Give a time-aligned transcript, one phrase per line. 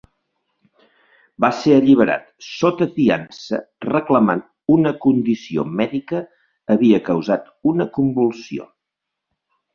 [1.43, 3.59] Va ser alliberat sota fiança
[3.89, 4.41] reclamant
[4.77, 6.23] una condició mèdica
[6.79, 8.69] havia causat una convulsió.